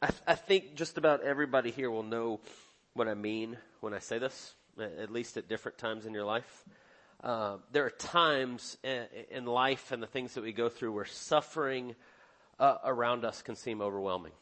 [0.00, 2.40] I, I think just about everybody here will know
[2.94, 6.64] what I mean when I say this, at least at different times in your life.
[7.22, 11.96] Uh, there are times in, life and the things that we go through where suffering
[12.60, 14.32] uh, around us can seem overwhelming.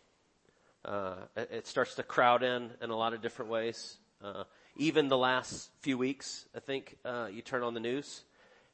[0.84, 3.96] Uh, it, it, starts to crowd in in a lot of different ways.
[4.23, 4.45] Uh,
[4.77, 8.23] even the last few weeks, I think uh, you turn on the news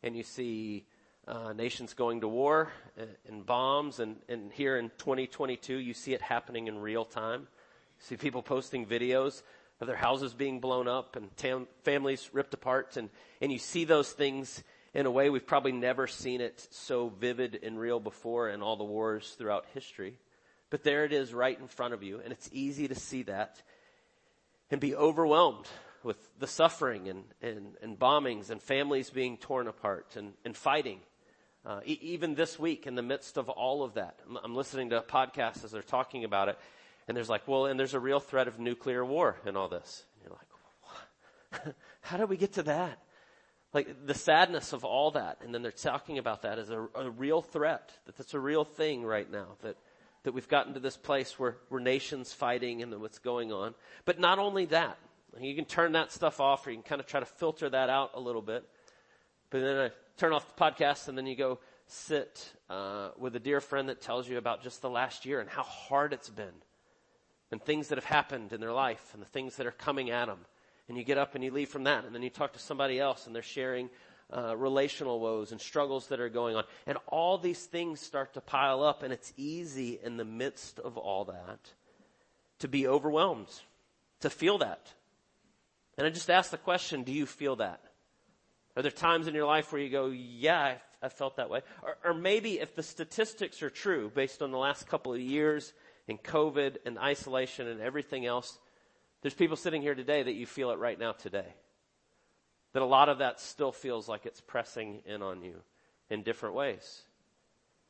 [0.02, 0.84] and you see
[1.26, 6.14] uh, nations going to war and, and bombs, and, and here in 2022, you see
[6.14, 7.42] it happening in real time.
[7.42, 9.42] You see people posting videos
[9.80, 13.08] of their houses being blown up and tam- families ripped apart, and,
[13.40, 14.62] and you see those things
[14.94, 18.76] in a way we've probably never seen it so vivid and real before in all
[18.76, 20.18] the wars throughout history.
[20.70, 23.62] But there it is right in front of you, and it's easy to see that
[24.70, 25.66] and be overwhelmed
[26.02, 30.98] with the suffering and, and, and bombings and families being torn apart and, and fighting
[31.64, 34.90] uh, e- even this week, in the midst of all of that, I'm, I'm listening
[34.90, 36.58] to podcasts as they're talking about it,
[37.08, 40.04] and there's like, well, and there's a real threat of nuclear war in all this.
[40.14, 41.74] And you're like, what?
[42.00, 42.98] how did we get to that?
[43.72, 47.10] Like the sadness of all that, and then they're talking about that as a, a
[47.10, 49.76] real threat, that that's a real thing right now, that
[50.24, 53.74] that we've gotten to this place where, where nations fighting and what's going on.
[54.04, 54.98] But not only that,
[55.40, 57.90] you can turn that stuff off or you can kind of try to filter that
[57.90, 58.64] out a little bit.
[59.52, 63.38] But then I turn off the podcast and then you go sit uh, with a
[63.38, 66.54] dear friend that tells you about just the last year and how hard it's been
[67.50, 70.26] and things that have happened in their life and the things that are coming at
[70.26, 70.38] them.
[70.88, 72.98] And you get up and you leave from that and then you talk to somebody
[72.98, 73.90] else and they're sharing
[74.34, 76.64] uh, relational woes and struggles that are going on.
[76.86, 80.96] And all these things start to pile up and it's easy in the midst of
[80.96, 81.58] all that
[82.60, 83.48] to be overwhelmed,
[84.20, 84.94] to feel that.
[85.98, 87.82] And I just ask the question, do you feel that?
[88.76, 91.60] Are there times in your life where you go, yeah, I, I felt that way?
[91.82, 95.72] Or, or maybe if the statistics are true based on the last couple of years
[96.08, 98.58] and COVID and isolation and everything else,
[99.20, 101.54] there's people sitting here today that you feel it right now today.
[102.72, 105.56] That a lot of that still feels like it's pressing in on you
[106.08, 107.02] in different ways.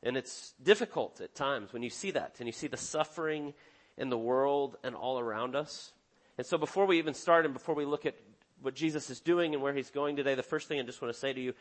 [0.03, 3.53] And it's difficult at times when you see that and you see the suffering
[3.97, 5.93] in the world and all around us.
[6.37, 8.15] And so before we even start and before we look at
[8.63, 11.13] what Jesus is doing and where he's going today, the first thing I just want
[11.13, 11.53] to say to you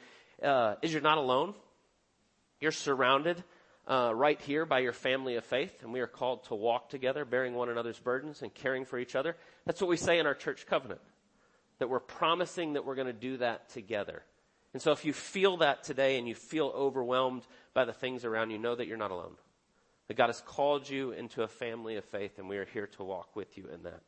[0.43, 1.55] uh, is you're not alone.
[2.61, 3.43] You're surrounded
[3.89, 7.25] uh, right here by your family of faith, and we are called to walk together,
[7.25, 9.37] bearing one another's burdens and caring for each other.
[9.67, 11.01] That's what we say in our church covenant.
[11.81, 14.23] That we're promising that we're going to do that together.
[14.73, 17.43] And so if you feel that today and you feel overwhelmed
[17.75, 19.35] by the things around you, know that you're not alone.
[20.07, 23.03] That God has called you into a family of faith and we are here to
[23.03, 24.03] walk with you in that.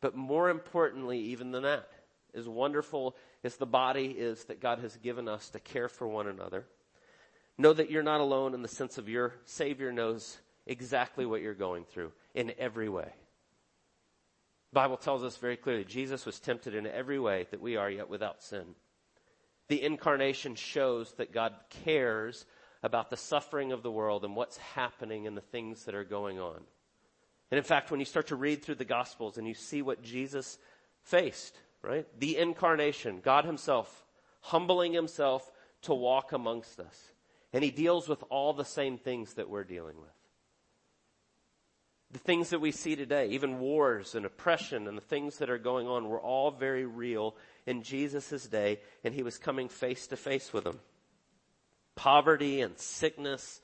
[0.00, 1.88] But more importantly, even than that,
[2.34, 6.26] as wonderful as the body is that God has given us to care for one
[6.26, 6.64] another,
[7.58, 11.54] know that you're not alone in the sense of your Savior knows exactly what you're
[11.54, 13.12] going through in every way.
[14.72, 17.90] The Bible tells us very clearly Jesus was tempted in every way that we are
[17.90, 18.74] yet without sin.
[19.68, 21.52] The incarnation shows that God
[21.84, 22.46] cares
[22.82, 26.40] about the suffering of the world and what's happening and the things that are going
[26.40, 26.60] on.
[27.50, 30.02] And in fact, when you start to read through the Gospels and you see what
[30.02, 30.58] Jesus
[31.02, 32.06] faced, right?
[32.18, 34.04] The incarnation, God himself,
[34.40, 35.50] humbling himself
[35.82, 37.12] to walk amongst us.
[37.52, 40.10] And he deals with all the same things that we're dealing with.
[42.12, 45.58] The things that we see today, even wars and oppression and the things that are
[45.58, 50.16] going on, were all very real in Jesus' day, and he was coming face to
[50.16, 50.78] face with them.
[51.94, 53.60] Poverty and sickness,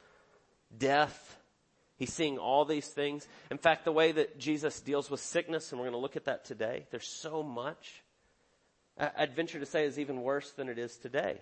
[0.76, 1.38] death,
[1.98, 3.26] He's seeing all these things.
[3.50, 6.26] In fact, the way that Jesus deals with sickness, and we're going to look at
[6.26, 8.04] that today, there's so much.
[8.98, 11.38] I'd venture to say is even worse than it is today.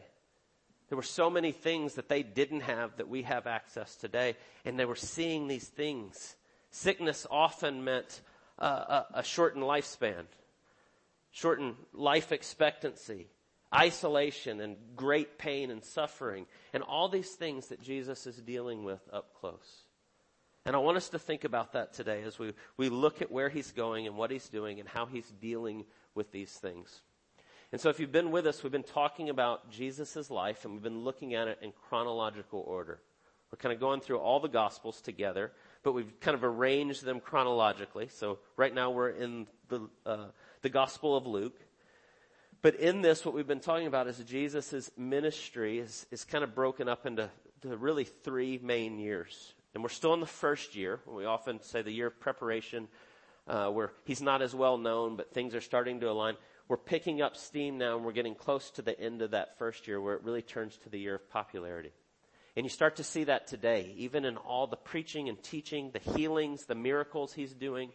[0.88, 4.78] There were so many things that they didn't have that we have access today, and
[4.78, 6.36] they were seeing these things.
[6.70, 8.20] Sickness often meant
[8.58, 10.26] uh, a, a shortened lifespan,
[11.32, 13.26] shortened life expectancy,
[13.74, 19.00] isolation, and great pain and suffering, and all these things that Jesus is dealing with
[19.12, 19.82] up close.
[20.64, 23.48] And I want us to think about that today as we, we look at where
[23.48, 27.02] he's going and what he's doing and how he's dealing with these things.
[27.76, 30.82] And so if you've been with us, we've been talking about Jesus' life and we've
[30.82, 33.02] been looking at it in chronological order.
[33.52, 35.52] We're kind of going through all the gospels together,
[35.82, 38.08] but we've kind of arranged them chronologically.
[38.08, 40.28] So right now we're in the, uh,
[40.62, 41.60] the gospel of Luke.
[42.62, 46.54] But in this, what we've been talking about is Jesus' ministry is, is kind of
[46.54, 47.28] broken up into
[47.62, 49.52] really three main years.
[49.74, 51.00] And we're still in the first year.
[51.06, 52.88] We often say the year of preparation,
[53.46, 56.36] uh, where he's not as well known, but things are starting to align
[56.68, 59.86] we're picking up steam now and we're getting close to the end of that first
[59.86, 61.92] year where it really turns to the year of popularity.
[62.56, 66.12] And you start to see that today, even in all the preaching and teaching, the
[66.12, 67.90] healings, the miracles he's doing.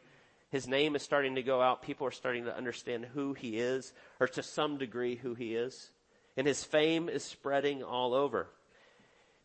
[0.52, 1.82] His name is starting to go out.
[1.82, 5.90] People are starting to understand who he is, or to some degree who he is.
[6.38, 8.48] And his fame is spreading all over.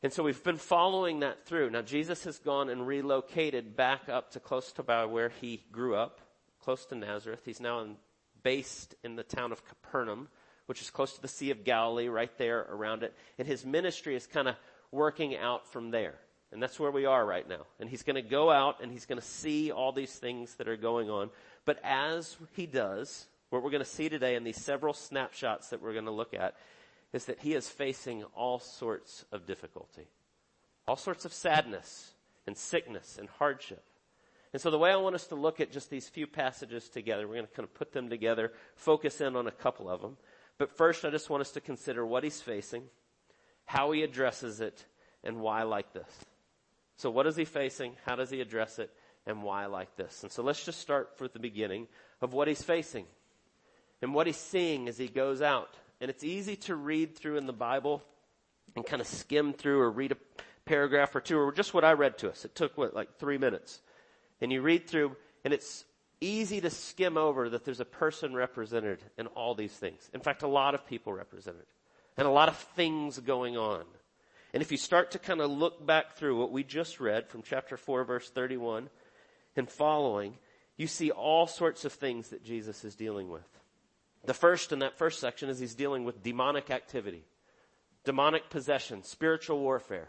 [0.02, 1.70] And so we've been following that through.
[1.70, 5.96] Now Jesus has gone and relocated back up to close to by where he grew
[5.96, 6.20] up,
[6.60, 7.40] close to Nazareth.
[7.44, 7.96] He's now in,
[8.46, 10.28] based in the town of Capernaum,
[10.66, 13.12] which is close to the Sea of Galilee, right there around it.
[13.40, 14.54] And his ministry is kind of
[14.92, 16.14] working out from there.
[16.52, 17.66] And that's where we are right now.
[17.80, 20.68] And he's going to go out and he's going to see all these things that
[20.68, 21.30] are going on.
[21.64, 25.82] But as he does, what we're going to see today in these several snapshots that
[25.82, 26.54] we're going to look at
[27.12, 30.06] is that he is facing all sorts of difficulty,
[30.86, 32.12] all sorts of sadness
[32.46, 33.82] and sickness and hardship.
[34.52, 37.26] And so the way I want us to look at just these few passages together,
[37.26, 40.16] we're going to kind of put them together, focus in on a couple of them.
[40.58, 42.84] But first, I just want us to consider what he's facing,
[43.66, 44.84] how he addresses it,
[45.22, 46.24] and why like this.
[46.96, 47.92] So what is he facing?
[48.06, 48.90] How does he address it?
[49.26, 50.22] And why like this?
[50.22, 51.88] And so let's just start from the beginning
[52.22, 53.04] of what he's facing
[54.00, 55.74] and what he's seeing as he goes out.
[56.00, 58.02] And it's easy to read through in the Bible
[58.76, 60.16] and kind of skim through or read a
[60.64, 62.44] paragraph or two or just what I read to us.
[62.44, 63.80] It took what, like three minutes.
[64.40, 65.84] And you read through and it's
[66.20, 70.10] easy to skim over that there's a person represented in all these things.
[70.14, 71.66] In fact, a lot of people represented
[72.16, 73.84] and a lot of things going on.
[74.54, 77.42] And if you start to kind of look back through what we just read from
[77.42, 78.88] chapter 4 verse 31
[79.56, 80.38] and following,
[80.76, 83.46] you see all sorts of things that Jesus is dealing with.
[84.24, 87.24] The first in that first section is he's dealing with demonic activity,
[88.04, 90.08] demonic possession, spiritual warfare.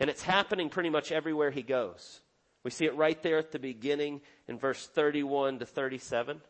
[0.00, 2.20] And it's happening pretty much everywhere he goes.
[2.64, 6.40] We see it right there at the beginning in verse 31 to 37.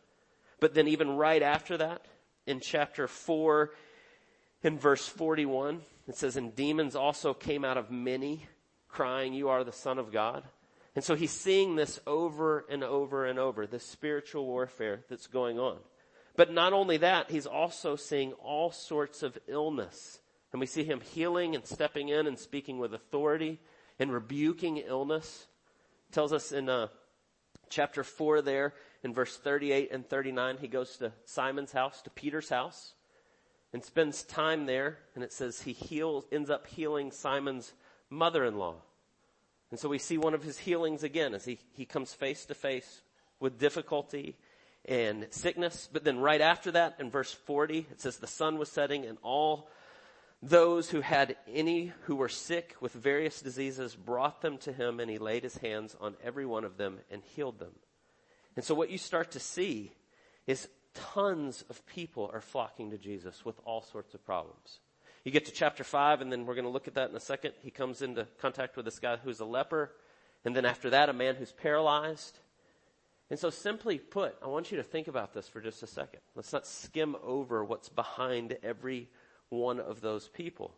[0.59, 2.05] But then even right after that,
[2.47, 3.71] in chapter 4,
[4.63, 8.45] in verse 41, it says, And demons also came out of many,
[8.87, 10.43] crying, You are the Son of God.
[10.95, 15.59] And so he's seeing this over and over and over, this spiritual warfare that's going
[15.59, 15.77] on.
[16.37, 20.19] But not only that, he's also seeing all sorts of illness.
[20.53, 23.59] And we see him healing and stepping in and speaking with authority
[23.99, 25.47] and rebuking illness
[26.11, 26.87] tells us in uh,
[27.69, 28.73] chapter 4 there
[29.03, 32.93] in verse 38 and 39, he goes to Simon's house, to Peter's house,
[33.71, 34.97] and spends time there.
[35.13, 37.73] And it says he heals, ends up healing Simon's
[38.09, 38.75] mother-in-law.
[39.71, 42.55] And so we see one of his healings again as he, he comes face to
[42.55, 43.01] face
[43.39, 44.37] with difficulty
[44.85, 45.89] and sickness.
[45.91, 49.17] But then right after that, in verse 40, it says the sun was setting and
[49.21, 49.69] all
[50.45, 55.09] those who had any who were sick with various diseases brought them to him and
[55.09, 57.73] he laid his hands on every one of them and healed them.
[58.55, 59.91] And so what you start to see
[60.45, 64.79] is tons of people are flocking to Jesus with all sorts of problems.
[65.23, 67.19] You get to chapter 5 and then we're going to look at that in a
[67.19, 67.53] second.
[67.63, 69.93] He comes into contact with this guy who's a leper
[70.45, 72.37] and then after that a man who's paralyzed.
[73.31, 76.19] And so simply put, I want you to think about this for just a second.
[76.35, 79.09] Let's not skim over what's behind every
[79.55, 80.73] one of those people.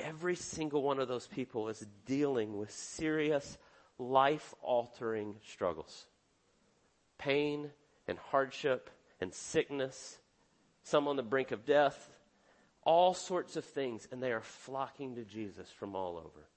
[0.00, 3.58] Every single one of those people is dealing with serious,
[3.98, 6.06] life altering struggles.
[7.18, 7.70] Pain
[8.08, 8.90] and hardship
[9.20, 10.18] and sickness,
[10.82, 12.10] some on the brink of death,
[12.84, 16.48] all sorts of things, and they are flocking to Jesus from all over.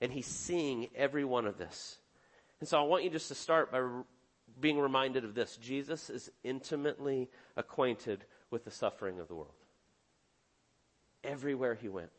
[0.00, 1.98] And he's seeing every one of this.
[2.60, 3.82] And so I want you just to start by
[4.60, 5.56] being reminded of this.
[5.56, 9.65] Jesus is intimately acquainted with the suffering of the world
[11.26, 12.10] everywhere he went.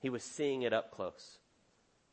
[0.00, 1.38] He was seeing it up close.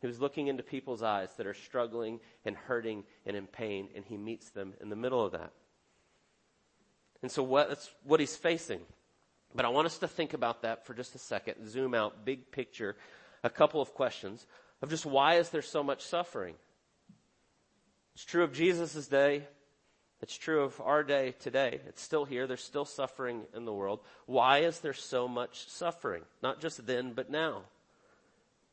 [0.02, 4.06] He was looking into people's eyes that are struggling and hurting and in pain, and
[4.06, 5.52] he meets them in the middle of that.
[7.22, 8.80] And so what, that's what he's facing.
[9.54, 12.52] But I want us to think about that for just a second, zoom out, big
[12.52, 12.96] picture,
[13.44, 14.46] a couple of questions
[14.82, 16.56] of just why is there so much suffering?
[18.14, 19.48] It's true of Jesus' day.
[20.22, 21.80] It's true of our day today.
[21.88, 22.46] It's still here.
[22.46, 24.02] There's still suffering in the world.
[24.26, 26.24] Why is there so much suffering?
[26.44, 27.64] Not just then, but now.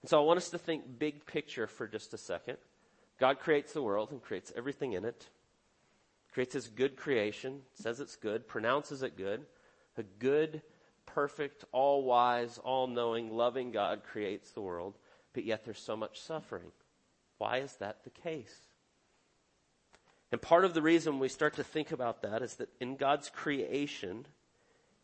[0.03, 2.59] And so I want us to think big picture for just a second.
[3.19, 5.29] God creates the world and creates everything in it.
[6.33, 9.47] Creates his good creation, says it's good, pronounces it good.
[9.97, 10.61] A good,
[11.07, 14.99] perfect, all wise, all knowing, loving God creates the world,
[15.33, 16.73] but yet there's so much suffering.
[17.39, 18.55] Why is that the case?
[20.33, 23.31] And part of the reason we start to think about that is that in God's
[23.31, 24.27] creation,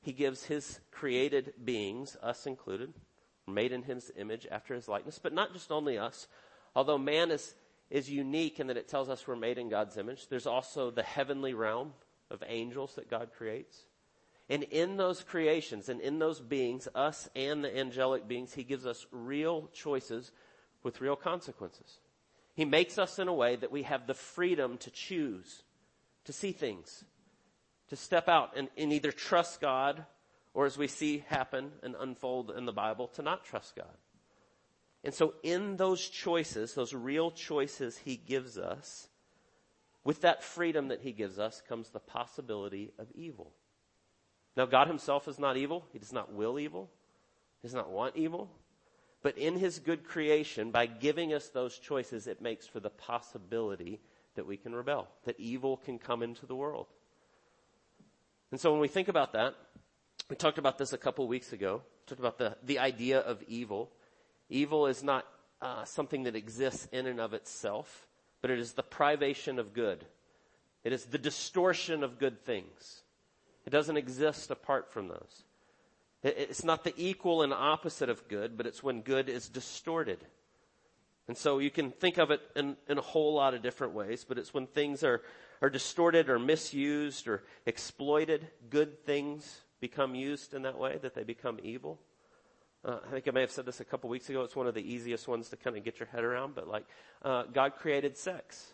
[0.00, 2.92] He gives His created beings, us included,
[3.46, 6.26] made in His image after His likeness, but not just only us.
[6.74, 7.54] Although man is,
[7.90, 11.02] is unique in that it tells us we're made in God's image, there's also the
[11.02, 11.92] heavenly realm
[12.30, 13.86] of angels that God creates.
[14.48, 18.86] And in those creations and in those beings, us and the angelic beings, he gives
[18.86, 20.32] us real choices
[20.82, 22.00] with real consequences.
[22.54, 25.62] He makes us in a way that we have the freedom to choose,
[26.24, 27.04] to see things,
[27.88, 30.04] to step out and, and either trust God
[30.54, 33.96] or as we see happen and unfold in the Bible, to not trust God.
[35.04, 39.08] And so in those choices, those real choices he gives us,
[40.04, 43.52] with that freedom that he gives us comes the possibility of evil.
[44.56, 45.86] Now God himself is not evil.
[45.92, 46.90] He does not will evil.
[47.62, 48.50] He does not want evil.
[49.22, 54.00] But in his good creation, by giving us those choices, it makes for the possibility
[54.34, 56.86] that we can rebel, that evil can come into the world.
[58.50, 59.54] And so when we think about that,
[60.28, 61.82] we talked about this a couple weeks ago.
[62.06, 63.90] Talked about the, the idea of evil.
[64.48, 65.26] Evil is not
[65.60, 68.08] uh, something that exists in and of itself,
[68.40, 70.04] but it is the privation of good.
[70.84, 73.02] It is the distortion of good things.
[73.64, 75.44] It doesn't exist apart from those.
[76.22, 80.24] It's not the equal and opposite of good, but it's when good is distorted.
[81.26, 84.24] And so you can think of it in, in, a whole lot of different ways,
[84.28, 85.22] but it's when things are,
[85.60, 91.24] are distorted or misused or exploited, good things become used in that way, that they
[91.24, 91.98] become evil.
[92.84, 94.42] Uh, I think I may have said this a couple weeks ago.
[94.42, 96.84] It's one of the easiest ones to kind of get your head around, but like,
[97.22, 98.72] uh, God created sex.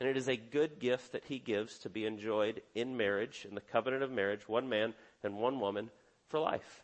[0.00, 3.56] And it is a good gift that he gives to be enjoyed in marriage, in
[3.56, 4.94] the covenant of marriage, one man
[5.24, 5.90] and one woman
[6.28, 6.82] for life.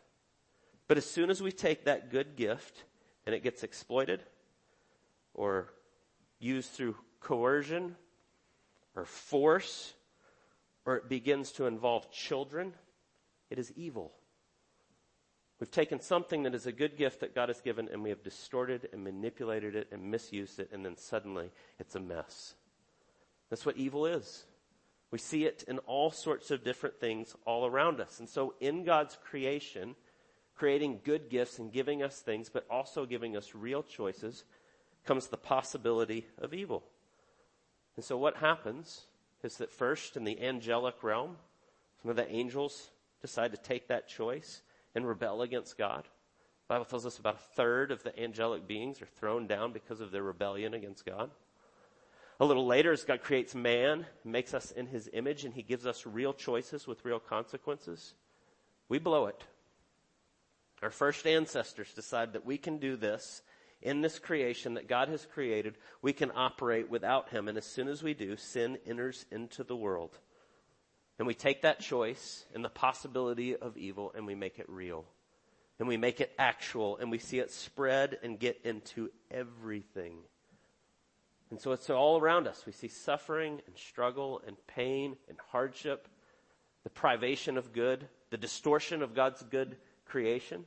[0.87, 2.83] But as soon as we take that good gift
[3.25, 4.21] and it gets exploited
[5.33, 5.73] or
[6.39, 7.95] used through coercion
[8.95, 9.93] or force
[10.85, 12.73] or it begins to involve children,
[13.49, 14.11] it is evil.
[15.59, 18.23] We've taken something that is a good gift that God has given and we have
[18.23, 22.53] distorted and manipulated it and misused it and then suddenly it's a mess.
[23.49, 24.45] That's what evil is.
[25.15, 28.19] We see it in all sorts of different things all around us.
[28.19, 29.95] And so in God's creation,
[30.57, 34.43] creating good gifts and giving us things, but also giving us real choices,
[35.05, 36.83] comes the possibility of evil.
[37.95, 39.05] And so what happens
[39.41, 41.37] is that first in the angelic realm,
[42.01, 42.89] some of the angels
[43.21, 44.63] decide to take that choice
[44.95, 46.03] and rebel against God.
[46.03, 50.01] The Bible tells us about a third of the angelic beings are thrown down because
[50.01, 51.31] of their rebellion against God.
[52.39, 55.85] A little later, as God creates man, makes us in his image, and he gives
[55.85, 58.13] us real choices with real consequences,
[58.89, 59.43] we blow it.
[60.81, 63.41] Our first ancestors decide that we can do this
[63.81, 65.77] in this creation that God has created.
[66.01, 67.47] We can operate without him.
[67.47, 70.17] And as soon as we do, sin enters into the world.
[71.17, 75.05] And we take that choice and the possibility of evil and we make it real.
[75.79, 80.17] And we make it actual and we see it spread and get into everything.
[81.51, 82.63] And so it's all around us.
[82.65, 86.07] We see suffering and struggle and pain and hardship,
[86.83, 90.65] the privation of good, the distortion of God's good creation.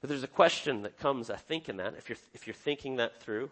[0.00, 2.96] But there's a question that comes, I think, in that, if you're, if you're thinking
[2.96, 3.50] that through,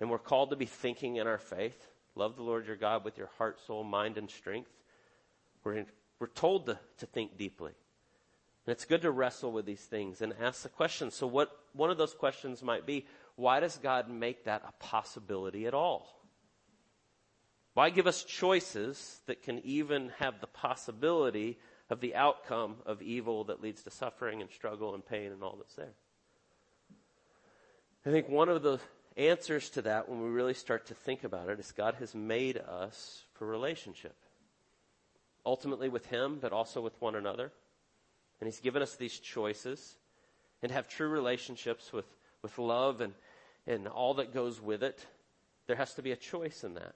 [0.00, 3.16] and we're called to be thinking in our faith, love the Lord your God with
[3.16, 4.70] your heart, soul, mind, and strength.
[5.62, 5.86] We're, in,
[6.18, 7.72] we're told to, to think deeply.
[8.66, 11.10] And it's good to wrestle with these things and ask the question.
[11.10, 15.66] So what, one of those questions might be, why does God make that a possibility
[15.66, 16.08] at all?
[17.74, 21.58] Why give us choices that can even have the possibility
[21.90, 25.56] of the outcome of evil that leads to suffering and struggle and pain and all
[25.56, 25.94] that's there?
[28.06, 28.78] I think one of the
[29.16, 32.58] answers to that when we really start to think about it is God has made
[32.58, 34.16] us for relationship.
[35.46, 37.52] Ultimately with Him, but also with one another.
[38.40, 39.96] And He's given us these choices
[40.62, 42.06] and have true relationships with,
[42.44, 43.14] with love and,
[43.66, 45.04] and all that goes with it,
[45.66, 46.94] there has to be a choice in that.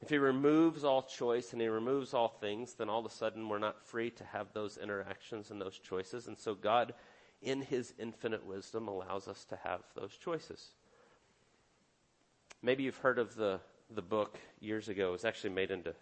[0.00, 3.48] If he removes all choice and he removes all things, then all of a sudden
[3.48, 6.28] we're not free to have those interactions and those choices.
[6.28, 6.94] And so God,
[7.42, 10.70] in his infinite wisdom, allows us to have those choices.
[12.62, 13.60] Maybe you've heard of the,
[13.90, 15.08] the book years ago.
[15.08, 15.94] It was actually made into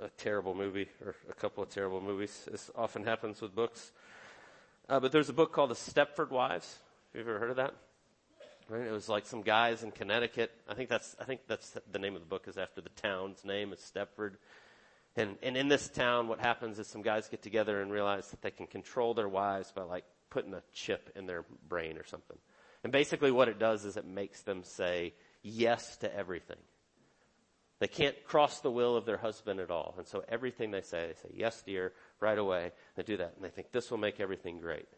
[0.00, 2.48] a terrible movie or a couple of terrible movies.
[2.50, 3.92] This often happens with books.
[4.88, 6.78] Uh, but there's a book called The Stepford Wives.
[7.14, 7.74] Have you ever heard of that?
[8.68, 8.88] Right?
[8.88, 10.50] It was like some guys in Connecticut.
[10.68, 13.44] I think that's, I think that's the name of the book is after the town's
[13.44, 14.32] name is Stepford.
[15.14, 18.42] And, and in this town, what happens is some guys get together and realize that
[18.42, 22.36] they can control their wives by like putting a chip in their brain or something.
[22.82, 26.58] And basically what it does is it makes them say yes to everything.
[27.78, 29.94] They can't cross the will of their husband at all.
[29.98, 32.72] And so everything they say, they say, yes, dear, right away.
[32.96, 33.34] They do that.
[33.36, 34.88] And they think this will make everything great.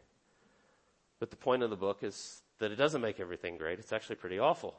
[1.19, 3.79] But the point of the book is that it doesn't make everything great.
[3.79, 4.75] It's actually pretty awful.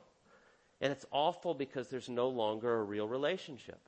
[0.81, 3.81] And it's awful because there's no longer a real relationship.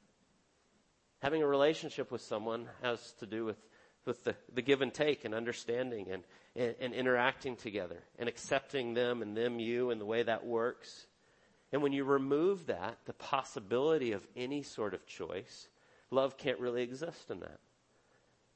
[1.22, 3.58] Having a relationship with someone has to do with,
[4.04, 6.24] with the, the give and take and understanding and,
[6.56, 11.06] and, and interacting together and accepting them and them you and the way that works.
[11.72, 15.68] And when you remove that, the possibility of any sort of choice,
[16.10, 17.60] love can't really exist in that.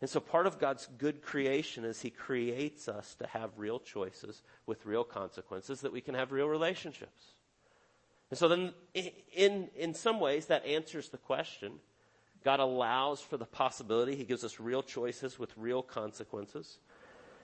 [0.05, 4.43] And so part of God's good creation is He creates us to have real choices
[4.67, 7.23] with real consequences that we can have real relationships.
[8.29, 8.75] And so then,
[9.33, 11.81] in, in some ways, that answers the question.
[12.45, 14.15] God allows for the possibility.
[14.15, 16.77] He gives us real choices with real consequences.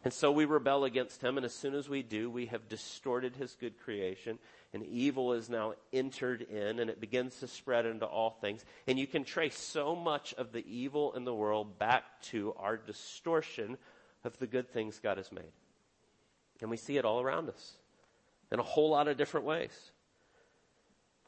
[0.04, 3.36] And so we rebel against him, and as soon as we do, we have distorted
[3.36, 4.38] his good creation,
[4.72, 8.64] and evil is now entered in, and it begins to spread into all things.
[8.86, 12.76] And you can trace so much of the evil in the world back to our
[12.76, 13.76] distortion
[14.24, 15.52] of the good things God has made.
[16.60, 17.72] And we see it all around us
[18.52, 19.92] in a whole lot of different ways.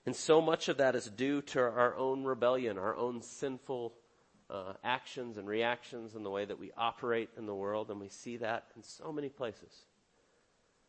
[0.04, 3.94] And so much of that is due to our own rebellion, our own sinful
[4.50, 8.08] uh, actions and reactions and the way that we operate in the world, and we
[8.08, 9.86] see that in so many places.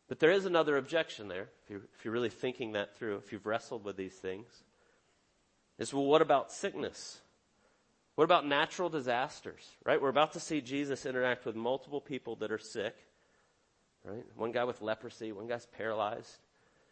[0.08, 3.32] But there is another objection there, if you're, if you're really thinking that through, if
[3.32, 4.46] you've wrestled with these things,
[5.78, 7.20] is well, what about sickness?
[8.14, 10.00] What about natural disasters, right?
[10.00, 12.94] We're about to see Jesus interact with multiple people that are sick,
[14.04, 14.24] right?
[14.36, 16.38] One guy with leprosy, one guy's paralyzed.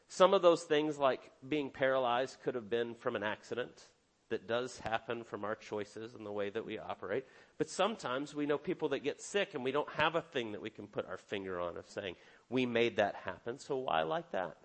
[0.08, 3.86] Some of those things, like being paralyzed, could have been from an accident
[4.32, 7.24] that does happen from our choices and the way that we operate.
[7.58, 10.60] But sometimes we know people that get sick and we don't have a thing that
[10.60, 12.16] we can put our finger on of saying,
[12.50, 13.58] we made that happen.
[13.58, 14.56] So why like that?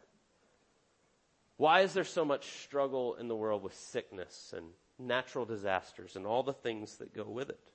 [1.58, 4.68] Why is there so much struggle in the world with sickness and
[5.00, 7.72] natural disasters and all the things that go with it?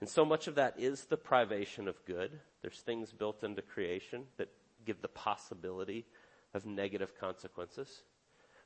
[0.00, 2.38] And so much of that is the privation of good.
[2.62, 4.48] There's things built into creation that
[4.84, 6.06] give the possibility
[6.54, 8.02] of negative consequences.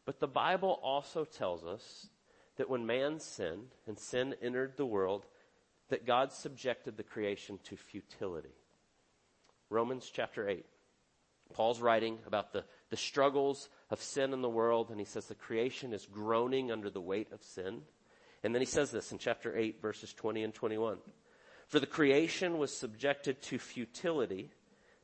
[0.04, 2.08] But the Bible also tells us
[2.56, 5.26] that when man sinned and sin entered the world,
[5.88, 8.54] that God subjected the creation to futility.
[9.70, 10.64] Romans chapter 8.
[11.52, 15.34] Paul's writing about the, the struggles of sin in the world, and he says the
[15.34, 17.82] creation is groaning under the weight of sin.
[18.42, 20.98] And then he says this in chapter 8, verses 20 and 21.
[21.68, 24.50] For the creation was subjected to futility,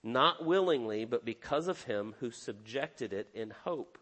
[0.03, 3.99] not willingly, but because of him who subjected it in hope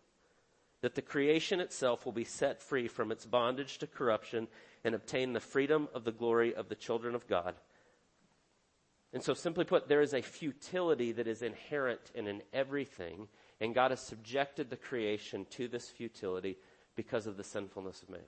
[0.81, 4.47] that the creation itself will be set free from its bondage to corruption
[4.85, 7.55] and obtain the freedom of the glory of the children of God.
[9.13, 13.29] And so, simply put, there is a futility that is inherent in, in everything,
[13.61, 16.59] and God has subjected the creation to this futility
[16.95, 18.21] because of the sinfulness of man.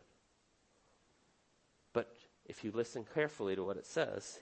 [1.93, 2.15] But
[2.47, 4.41] if you listen carefully to what it says,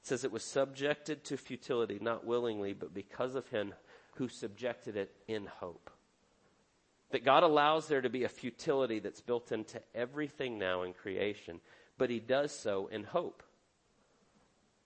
[0.00, 3.74] it says it was subjected to futility, not willingly, but because of him
[4.16, 5.90] who subjected it in hope.
[7.12, 11.60] That God allows there to be a futility that's built into everything now in creation,
[11.98, 13.42] but He does so in hope.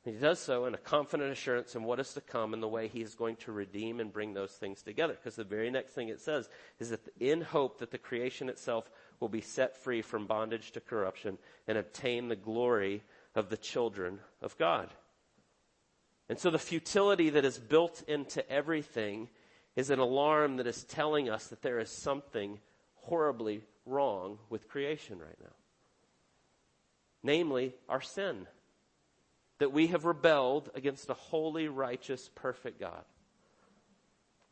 [0.05, 2.87] He does so in a confident assurance in what is to come and the way
[2.87, 5.15] He is going to redeem and bring those things together.
[5.15, 8.89] Because the very next thing it says is that in hope that the creation itself
[9.19, 13.03] will be set free from bondage to corruption and obtain the glory
[13.35, 14.91] of the children of God.
[16.29, 19.29] And so the futility that is built into everything
[19.77, 22.59] is an alarm that is telling us that there is something
[22.95, 25.55] horribly wrong with creation right now.
[27.23, 28.47] Namely, our sin.
[29.59, 33.05] That we have rebelled against a holy, righteous, perfect God.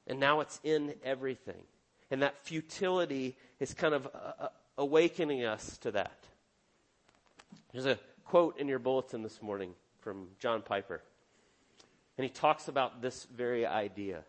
[0.07, 1.63] And now it's in everything.
[2.11, 6.19] And that futility is kind of uh, uh awakening us to that.
[7.73, 11.03] There's a quote in your bulletin this morning from John Piper.
[12.17, 14.25] And he talks about this very idea.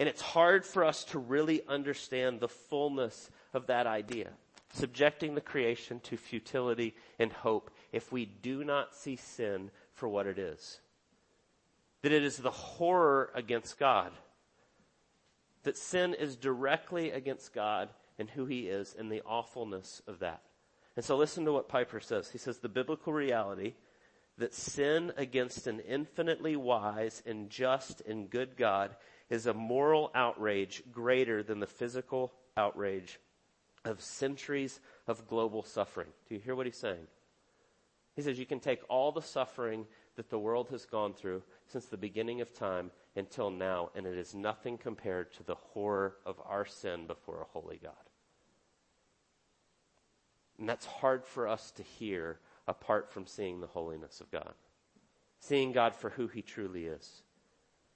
[0.00, 4.30] And it's hard for us to really understand the fullness of that idea,
[4.72, 10.26] subjecting the creation to futility and hope if we do not see sin for what
[10.26, 10.80] it is.
[12.00, 14.10] That it is the horror against God.
[15.64, 20.40] That sin is directly against God and who He is and the awfulness of that.
[20.96, 22.30] And so listen to what Piper says.
[22.30, 23.74] He says the biblical reality
[24.38, 28.96] that sin against an infinitely wise and just and good God
[29.30, 33.18] is a moral outrage greater than the physical outrage
[33.84, 36.08] of centuries of global suffering.
[36.28, 37.06] Do you hear what he's saying?
[38.16, 41.86] He says you can take all the suffering that the world has gone through since
[41.86, 46.40] the beginning of time until now, and it is nothing compared to the horror of
[46.44, 47.92] our sin before a holy God.
[50.58, 52.38] And that's hard for us to hear
[52.68, 54.52] apart from seeing the holiness of God,
[55.38, 57.22] seeing God for who he truly is.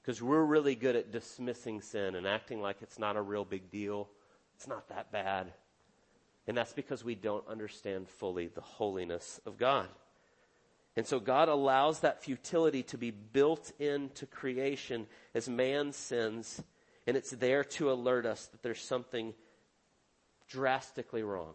[0.05, 3.71] Because we're really good at dismissing sin and acting like it's not a real big
[3.71, 4.09] deal.
[4.57, 5.53] It's not that bad.
[6.47, 9.89] And that's because we don't understand fully the holiness of God.
[10.95, 16.63] And so God allows that futility to be built into creation as man sins,
[17.07, 19.33] and it's there to alert us that there's something
[20.49, 21.55] drastically wrong.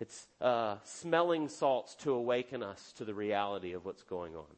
[0.00, 4.56] It's uh, smelling salts to awaken us to the reality of what's going on.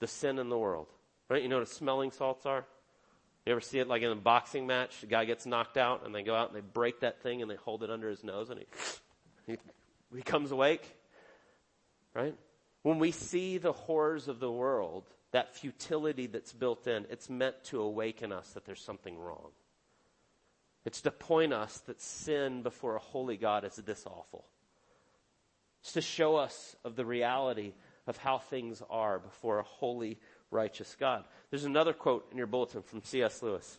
[0.00, 0.88] The sin in the world.
[1.28, 1.42] Right?
[1.42, 2.64] You know what smelling salts are?
[3.46, 5.00] You ever see it like in a boxing match?
[5.00, 7.50] The guy gets knocked out and they go out and they break that thing and
[7.50, 9.58] they hold it under his nose and he, he,
[10.16, 10.96] he comes awake.
[12.14, 12.34] Right?
[12.82, 17.64] When we see the horrors of the world, that futility that's built in, it's meant
[17.64, 19.50] to awaken us that there's something wrong.
[20.84, 24.44] It's to point us that sin before a holy God is this awful.
[25.82, 27.72] It's to show us of the reality
[28.06, 30.18] of how things are before a holy,
[30.54, 31.24] righteous God.
[31.50, 33.42] There's another quote in your bulletin from C.S.
[33.42, 33.78] Lewis.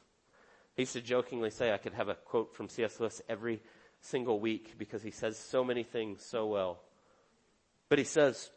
[0.75, 2.99] He used to jokingly say I could have a quote from C.S.
[2.99, 3.61] Lewis every
[4.01, 6.79] single week because he says so many things so well.
[7.89, 8.51] But he says,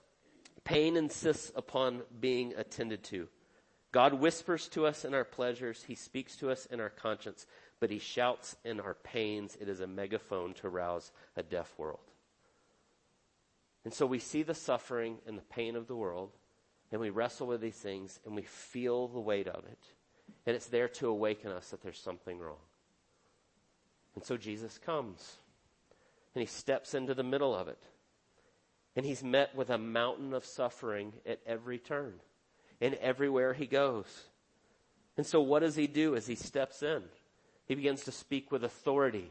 [0.64, 3.28] pain insists upon being attended to.
[3.92, 5.84] God whispers to us in our pleasures.
[5.86, 7.46] He speaks to us in our conscience
[7.80, 9.56] but he shouts in our pains.
[9.60, 12.00] It is a megaphone to rouse a deaf world.
[13.84, 16.32] And so we see the suffering and the pain of the world,
[16.90, 19.78] and we wrestle with these things, and we feel the weight of it.
[20.46, 22.56] And it's there to awaken us that there's something wrong.
[24.14, 25.36] And so Jesus comes,
[26.34, 27.82] and he steps into the middle of it.
[28.96, 32.14] And he's met with a mountain of suffering at every turn
[32.80, 34.24] and everywhere he goes.
[35.16, 37.02] And so what does he do as he steps in?
[37.66, 39.30] He begins to speak with authority.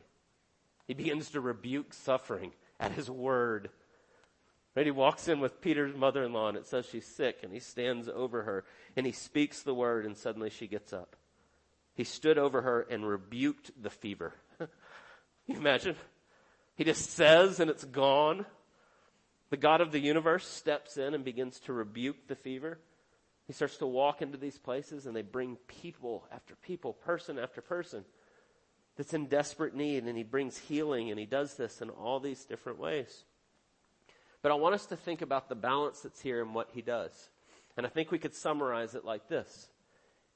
[0.87, 3.69] He begins to rebuke suffering at his word.
[4.77, 4.85] Right?
[4.85, 8.43] He walks in with Peter's mother-in-law and it says she's sick and he stands over
[8.43, 8.63] her
[8.95, 11.15] and he speaks the word and suddenly she gets up.
[11.95, 14.35] He stood over her and rebuked the fever.
[15.47, 15.95] you imagine?
[16.75, 18.45] He just says and it's gone.
[19.49, 22.77] The God of the universe steps in and begins to rebuke the fever.
[23.47, 27.63] He starts to walk into these places and they bring people after people, person after
[27.63, 28.05] person
[28.95, 32.45] that's in desperate need and he brings healing and he does this in all these
[32.45, 33.23] different ways.
[34.47, 37.11] But I want us to think about the balance that's here and what he does.
[37.75, 39.67] And I think we could summarize it like this.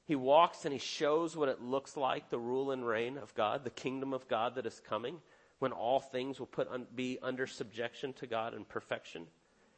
[0.04, 3.64] He walks and he shows what it looks like, the rule and reign of God,
[3.64, 5.16] the kingdom of God that is coming,
[5.60, 9.28] when all things will put un- be under subjection to God and perfection.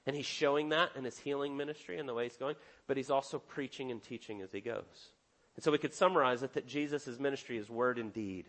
[0.04, 2.56] And he's showing that in his healing ministry and the way he's going,
[2.88, 5.12] but he's also preaching and teaching as he goes.
[5.54, 8.46] And so we could summarize it that Jesus' ministry is word and deed.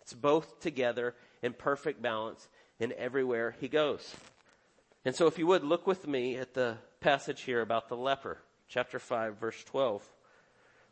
[0.00, 1.14] It's both together
[1.44, 2.48] in perfect balance
[2.80, 4.12] in everywhere he goes.
[5.06, 8.38] And so if you would look with me at the passage here about the leper,
[8.66, 10.04] chapter 5 verse 12.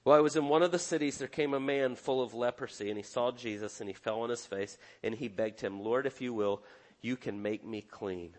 [0.04, 2.90] While I was in one of the cities, there came a man full of leprosy
[2.90, 6.06] and he saw Jesus and he fell on his face and he begged him, Lord,
[6.06, 6.62] if you will,
[7.00, 8.36] you can make me clean.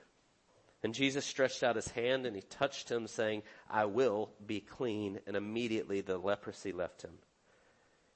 [0.81, 5.19] And Jesus stretched out his hand and he touched him saying, I will be clean.
[5.27, 7.17] And immediately the leprosy left him.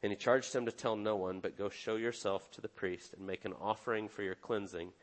[0.01, 3.15] And he charged him to tell no one, but go show yourself to the priest
[3.17, 4.93] and make an offering for your cleansing,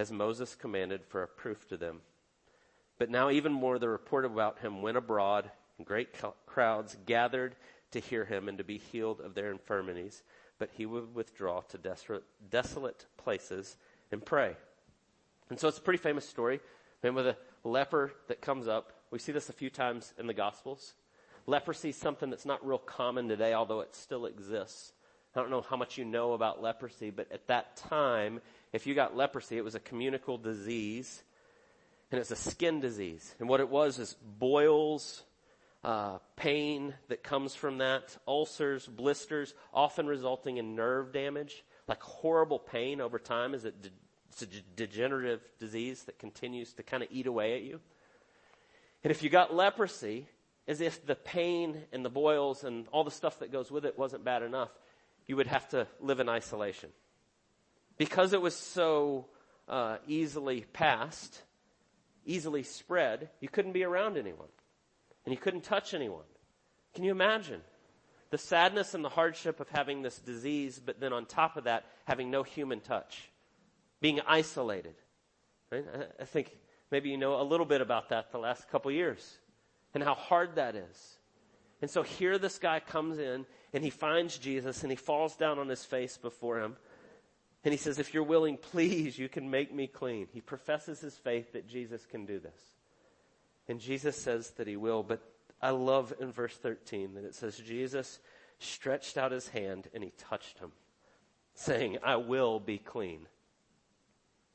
[0.00, 2.00] as Moses commanded for a proof to them.
[2.98, 6.08] But now even more the report about him went abroad, and great
[6.46, 7.54] crowds gathered
[7.90, 10.22] to hear him and to be healed of their infirmities.
[10.58, 11.78] But he would withdraw to
[12.50, 13.76] desolate, places
[14.10, 14.56] and pray.
[15.50, 16.60] And so it's a pretty famous story.
[17.02, 18.92] With a leper that comes up.
[19.10, 20.94] We see this a few times in the Gospels.
[21.46, 24.92] Leprosy is something that's not real common today, although it still exists.
[25.34, 28.40] I don't know how much you know about leprosy, but at that time,
[28.72, 31.22] if you got leprosy, it was a communicable disease,
[32.10, 33.34] and it's a skin disease.
[33.38, 35.22] And what it was is boils,
[35.82, 42.58] uh, pain that comes from that, ulcers, blisters, often resulting in nerve damage, like horrible
[42.58, 43.90] pain over time as it de-
[44.30, 47.80] it's a degenerative disease that continues to kind of eat away at you.
[49.02, 50.28] And if you got leprosy,
[50.68, 53.98] as if the pain and the boils and all the stuff that goes with it
[53.98, 54.70] wasn't bad enough,
[55.26, 56.90] you would have to live in isolation.
[58.00, 59.26] Because it was so
[59.68, 61.42] uh, easily passed,
[62.24, 64.48] easily spread, you couldn't be around anyone.
[65.26, 66.24] And you couldn't touch anyone.
[66.94, 67.60] Can you imagine?
[68.30, 71.84] The sadness and the hardship of having this disease, but then on top of that,
[72.06, 73.30] having no human touch.
[74.00, 74.94] Being isolated.
[75.70, 75.84] Right?
[76.18, 76.56] I think
[76.90, 79.40] maybe you know a little bit about that the last couple years
[79.92, 81.18] and how hard that is.
[81.82, 85.58] And so here this guy comes in and he finds Jesus and he falls down
[85.58, 86.76] on his face before him.
[87.64, 90.28] And he says, if you're willing, please, you can make me clean.
[90.32, 92.60] He professes his faith that Jesus can do this.
[93.68, 95.20] And Jesus says that he will, but
[95.60, 98.18] I love in verse 13 that it says Jesus
[98.58, 100.72] stretched out his hand and he touched him,
[101.54, 103.26] saying, I will be clean.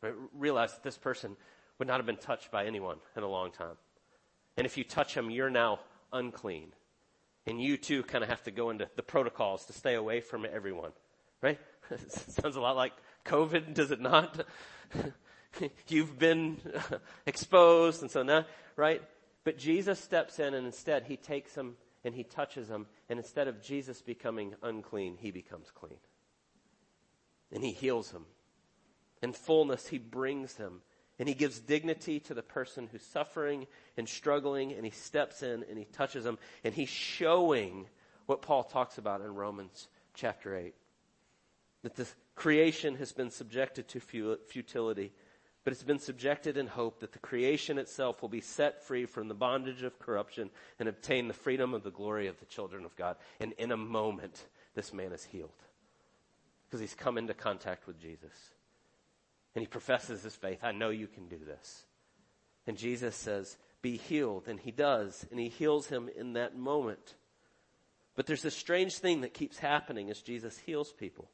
[0.01, 0.13] Right?
[0.33, 1.35] Realize that this person
[1.77, 3.77] would not have been touched by anyone in a long time.
[4.57, 5.79] And if you touch him, you're now
[6.11, 6.73] unclean.
[7.45, 10.45] And you too kind of have to go into the protocols to stay away from
[10.51, 10.91] everyone.
[11.41, 11.59] Right?
[12.07, 12.93] sounds a lot like
[13.25, 14.45] COVID, does it not?
[15.87, 16.57] You've been
[17.25, 18.45] exposed and so now,
[18.75, 19.01] right?
[19.43, 22.87] But Jesus steps in and instead he takes him and he touches him.
[23.09, 25.97] And instead of Jesus becoming unclean, he becomes clean.
[27.51, 28.25] And he heals him.
[29.21, 30.81] In fullness, he brings him.
[31.17, 33.67] And he gives dignity to the person who's suffering
[33.97, 34.73] and struggling.
[34.73, 36.37] And he steps in and he touches him.
[36.63, 37.87] And he's showing
[38.25, 40.73] what Paul talks about in Romans chapter 8
[41.85, 45.13] that the creation has been subjected to futility
[45.65, 49.27] but it's been subjected in hope that the creation itself will be set free from
[49.27, 52.95] the bondage of corruption and obtain the freedom of the glory of the children of
[52.95, 53.17] God.
[53.39, 54.45] And in a moment,
[54.75, 55.49] this man is healed
[56.65, 58.51] because he's come into contact with Jesus.
[59.55, 60.59] And he professes his faith.
[60.61, 61.85] I know you can do this.
[62.67, 64.47] And Jesus says, Be healed.
[64.47, 65.25] And he does.
[65.31, 67.15] And he heals him in that moment.
[68.15, 71.27] But there's this strange thing that keeps happening as Jesus heals people.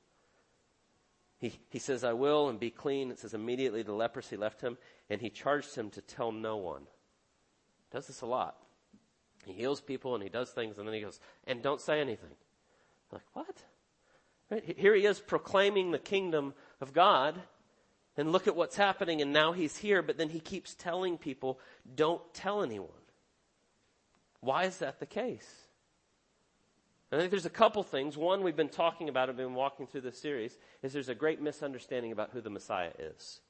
[1.42, 3.10] He, he says, I will and be clean.
[3.10, 4.78] It says, immediately the leprosy left him,
[5.10, 6.84] and he charged him to tell no one.
[7.92, 8.56] Does this a lot.
[9.44, 12.30] He heals people and he does things, and then he goes, and don't say anything.
[13.12, 13.64] Like, what?
[14.52, 14.78] Right?
[14.78, 17.42] Here he is proclaiming the kingdom of God,
[18.18, 21.60] and look at what's happening, and now he's here, but then he keeps telling people,
[21.96, 22.90] don't tell anyone.
[24.42, 25.50] Why is that the case?
[27.12, 28.16] I think there's a couple things.
[28.16, 31.42] One, we've been talking about, I've been walking through this series, is there's a great
[31.42, 33.42] misunderstanding about who the Messiah is.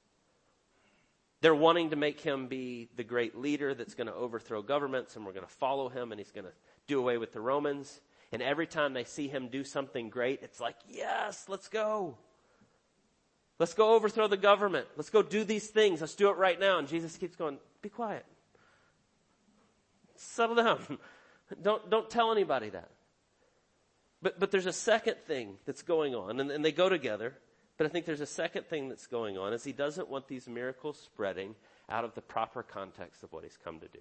[1.42, 5.26] They're wanting to make him be the great leader that's going to overthrow governments and
[5.26, 6.52] we're going to follow him and he's going to
[6.88, 8.02] do away with the Romans.
[8.32, 12.18] And every time they see him do something great, it's like, yes, let's go.
[13.60, 14.88] Let's go overthrow the government.
[14.96, 16.02] Let's go do these things.
[16.02, 16.80] Let's do it right now.
[16.80, 18.26] And Jesus keeps going, be quiet.
[20.16, 20.80] Settle down.
[21.62, 22.90] Don't, don't tell anybody that.
[24.22, 27.34] But, but there's a second thing that's going on, and, and they go together.
[27.78, 30.48] But I think there's a second thing that's going on is he doesn't want these
[30.48, 31.56] miracles spreading
[31.90, 34.00] out of the proper context of what he's come to do.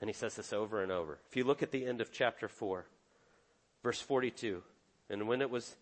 [0.00, 1.18] And he says this over and over.
[1.28, 2.86] If you look at the end of chapter 4,
[3.82, 4.62] verse 42,
[5.10, 5.76] and when it was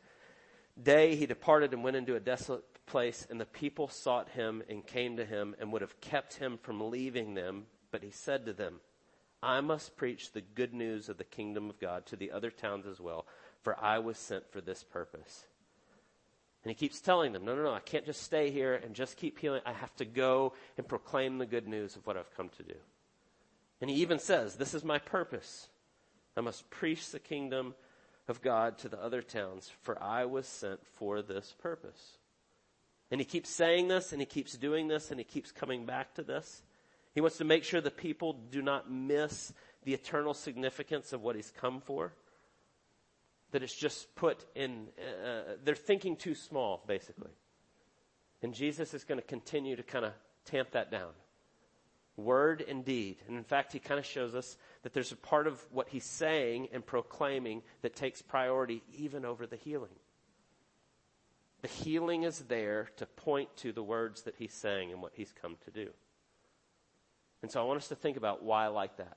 [0.80, 4.86] day, he departed and went into a desolate place, and the people sought him and
[4.86, 7.64] came to him and would have kept him from leaving them.
[7.90, 8.80] But he said to them,
[9.42, 12.87] I must preach the good news of the kingdom of God to the other towns
[12.87, 13.26] as well,
[13.62, 15.46] for I was sent for this purpose.
[16.64, 19.16] And he keeps telling them, no, no, no, I can't just stay here and just
[19.16, 19.62] keep healing.
[19.66, 22.76] I have to go and proclaim the good news of what I've come to do.
[23.81, 25.68] And he even says, this is my purpose.
[26.37, 27.74] I must preach the kingdom
[28.28, 32.18] of God to the other towns, for I was sent for this purpose.
[33.11, 36.14] And he keeps saying this and he keeps doing this and he keeps coming back
[36.14, 36.62] to this.
[37.14, 39.53] He wants to make sure the people do not miss
[39.85, 42.12] the eternal significance of what he's come for.
[43.51, 47.33] That it's just put in, uh, they're thinking too small, basically.
[48.42, 50.12] And Jesus is going to continue to kind of
[50.46, 51.11] tamp that down.
[52.16, 53.18] Word and deed.
[53.29, 56.05] And in fact, he kind of shows us that there's a part of what he's
[56.05, 59.94] saying and proclaiming that takes priority even over the healing.
[61.62, 65.33] The healing is there to point to the words that he's saying and what he's
[65.40, 65.90] come to do.
[67.42, 69.16] And so I want us to think about why like that.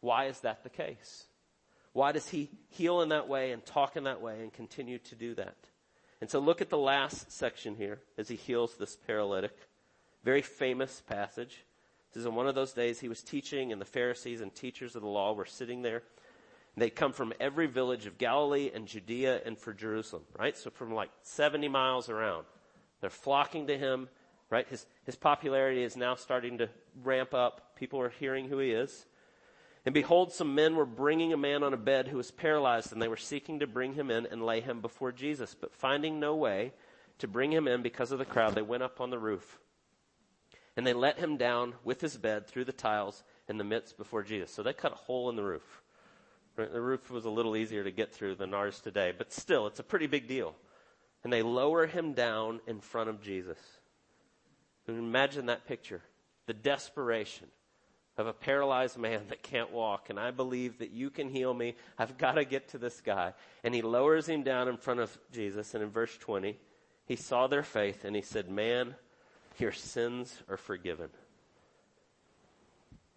[0.00, 1.26] Why is that the case?
[1.92, 5.14] Why does he heal in that way and talk in that way and continue to
[5.14, 5.56] do that?
[6.20, 9.56] And so look at the last section here as he heals this paralytic.
[10.24, 11.64] Very famous passage.
[12.12, 14.94] This is in one of those days he was teaching and the Pharisees and teachers
[14.94, 16.02] of the law were sitting there.
[16.76, 20.56] They'd come from every village of Galilee and Judea and for Jerusalem, right?
[20.56, 22.46] So from like 70 miles around.
[23.00, 24.08] They're flocking to him
[24.52, 24.68] right?
[24.68, 26.68] His, his popularity is now starting to
[27.02, 27.74] ramp up.
[27.74, 29.06] People are hearing who he is.
[29.86, 33.00] And behold, some men were bringing a man on a bed who was paralyzed, and
[33.00, 35.56] they were seeking to bring him in and lay him before Jesus.
[35.58, 36.72] But finding no way
[37.18, 39.58] to bring him in because of the crowd, they went up on the roof.
[40.76, 44.22] And they let him down with his bed through the tiles in the midst before
[44.22, 44.52] Jesus.
[44.52, 45.82] So they cut a hole in the roof.
[46.56, 49.80] The roof was a little easier to get through than ours today, but still, it's
[49.80, 50.54] a pretty big deal.
[51.24, 53.58] And they lower him down in front of Jesus.
[54.88, 56.02] Imagine that picture
[56.46, 57.46] the desperation
[58.18, 61.74] of a paralyzed man that can't walk, and I believe that you can heal me.
[61.98, 63.32] I've got to get to this guy.
[63.64, 66.58] And he lowers him down in front of Jesus, and in verse 20,
[67.06, 68.94] he saw their faith, and he said, Man,
[69.58, 71.08] your sins are forgiven.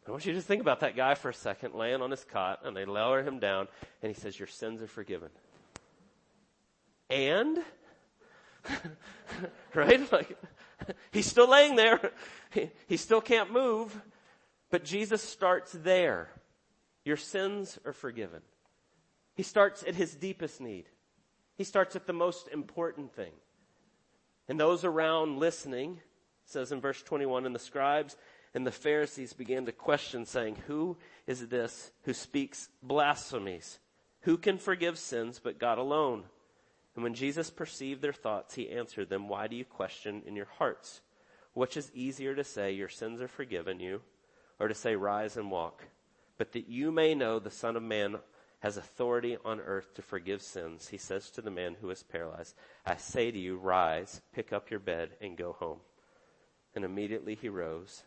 [0.07, 2.23] I want you to just think about that guy for a second, laying on his
[2.23, 3.67] cot, and they lower him down,
[4.01, 5.29] and he says, Your sins are forgiven.
[7.09, 7.59] And
[9.73, 10.11] right?
[10.11, 10.37] Like,
[11.11, 12.11] he's still laying there.
[12.87, 13.99] He, still can't move.
[14.69, 16.29] But Jesus starts there.
[17.03, 18.41] Your sins are forgiven.
[19.35, 20.85] He starts at his deepest need.
[21.57, 23.31] He starts at the most important thing.
[24.47, 25.99] And those around listening,
[26.45, 28.15] says in verse 21, and the scribes
[28.53, 33.79] and the Pharisees began to question saying, who is this who speaks blasphemies?
[34.21, 36.23] Who can forgive sins but God alone?
[36.95, 40.47] And when Jesus perceived their thoughts, he answered them, why do you question in your
[40.57, 41.01] hearts?
[41.53, 44.01] Which is easier to say, your sins are forgiven you,
[44.59, 45.83] or to say, rise and walk?
[46.37, 48.17] But that you may know the Son of Man
[48.59, 52.55] has authority on earth to forgive sins, he says to the man who is paralyzed,
[52.85, 55.77] I say to you, rise, pick up your bed, and go home.
[56.73, 58.03] And immediately he rose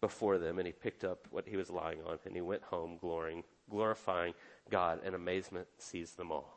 [0.00, 2.98] before them, and he picked up what he was lying on, and he went home
[3.00, 4.34] glorying, glorifying
[4.70, 6.55] God, and amazement seized them all.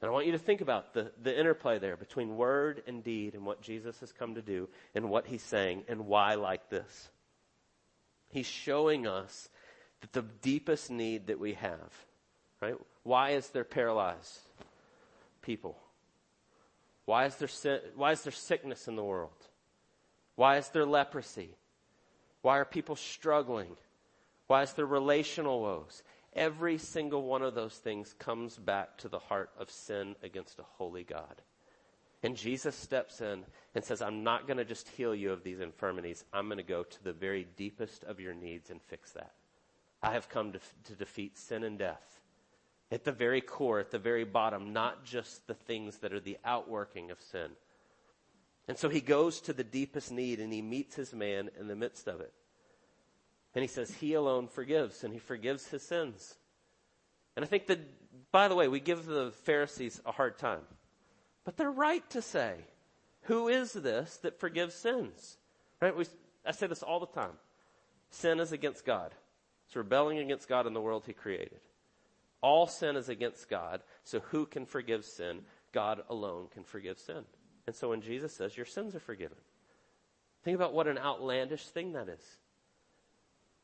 [0.00, 3.34] And I want you to think about the, the interplay there between word and deed
[3.34, 7.10] and what Jesus has come to do and what he's saying and why like this.
[8.30, 9.48] He's showing us
[10.00, 11.92] that the deepest need that we have,
[12.60, 12.76] right?
[13.02, 14.40] Why is there paralyzed
[15.42, 15.76] people?
[17.04, 19.32] Why is there, why is there sickness in the world?
[20.36, 21.50] Why is there leprosy?
[22.42, 23.76] Why are people struggling?
[24.46, 26.02] Why is there relational woes?
[26.34, 30.64] Every single one of those things comes back to the heart of sin against a
[30.76, 31.42] holy God.
[32.22, 35.60] And Jesus steps in and says, I'm not going to just heal you of these
[35.60, 36.24] infirmities.
[36.32, 39.32] I'm going to go to the very deepest of your needs and fix that.
[40.02, 42.20] I have come to, to defeat sin and death.
[42.90, 46.38] At the very core, at the very bottom, not just the things that are the
[46.44, 47.50] outworking of sin.
[48.66, 51.76] And so he goes to the deepest need and he meets his man in the
[51.76, 52.32] midst of it.
[53.54, 56.36] And he says, He alone forgives, and he forgives his sins.
[57.36, 57.80] And I think that,
[58.32, 60.62] by the way, we give the Pharisees a hard time.
[61.44, 62.56] But they're right to say,
[63.22, 65.38] Who is this that forgives sins?
[65.80, 65.96] Right?
[65.96, 66.06] We,
[66.44, 67.34] I say this all the time.
[68.10, 69.14] Sin is against God.
[69.66, 71.60] It's rebelling against God in the world he created.
[72.40, 75.40] All sin is against God, so who can forgive sin?
[75.72, 77.24] God alone can forgive sin.
[77.66, 79.36] And so when Jesus says, Your sins are forgiven,
[80.44, 82.38] think about what an outlandish thing that is.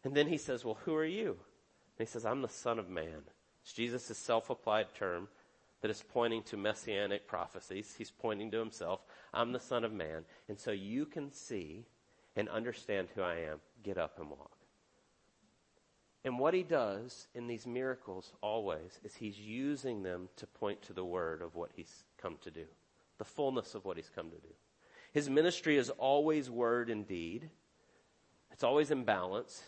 [0.05, 1.31] And then he says, Well, who are you?
[1.99, 3.23] And he says, I'm the Son of Man.
[3.63, 5.29] It's Jesus' self applied term
[5.81, 7.95] that is pointing to messianic prophecies.
[7.97, 9.01] He's pointing to himself.
[9.33, 10.25] I'm the Son of Man.
[10.49, 11.87] And so you can see
[12.37, 13.61] and understand who I am.
[13.83, 14.51] Get up and walk.
[16.25, 20.95] And what he does in these miracles always is he's using them to point to
[20.95, 22.65] the word of what he's come to do,
[23.19, 24.55] the fullness of what he's come to do.
[25.13, 27.51] His ministry is always word and deed.
[28.51, 29.63] It's always in balance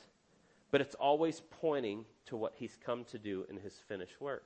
[0.76, 4.44] but it's always pointing to what he's come to do in his finished work.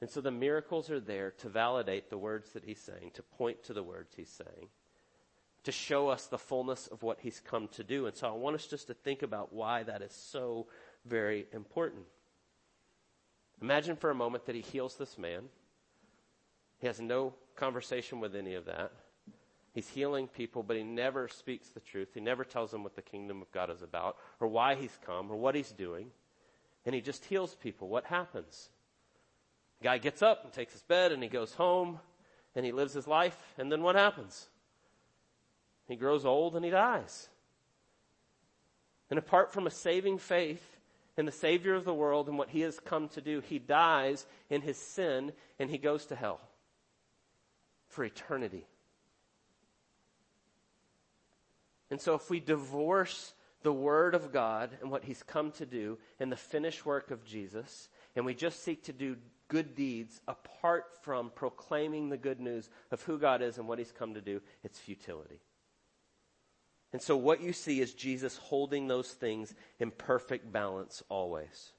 [0.00, 3.64] And so the miracles are there to validate the words that he's saying, to point
[3.64, 4.68] to the words he's saying,
[5.64, 8.06] to show us the fullness of what he's come to do.
[8.06, 10.68] And so I want us just to think about why that is so
[11.04, 12.04] very important.
[13.60, 15.46] Imagine for a moment that he heals this man.
[16.78, 18.92] He has no conversation with any of that.
[19.74, 22.10] He's healing people, but he never speaks the truth.
[22.14, 25.30] He never tells them what the kingdom of God is about, or why he's come,
[25.30, 26.12] or what he's doing.
[26.86, 27.88] And he just heals people.
[27.88, 28.68] What happens?
[29.80, 31.98] The guy gets up and takes his bed and he goes home
[32.54, 33.36] and he lives his life.
[33.58, 34.48] And then what happens?
[35.88, 37.28] He grows old and he dies.
[39.10, 40.64] And apart from a saving faith
[41.16, 44.26] in the Savior of the world and what he has come to do, he dies
[44.50, 46.40] in his sin and he goes to hell
[47.88, 48.66] for eternity.
[51.90, 55.98] And so if we divorce the Word of God and what He's come to do
[56.18, 59.16] and the finished work of Jesus, and we just seek to do
[59.48, 63.92] good deeds apart from proclaiming the good news of who God is and what He's
[63.92, 65.40] come to do, it's futility.
[66.92, 71.73] And so what you see is Jesus holding those things in perfect balance always.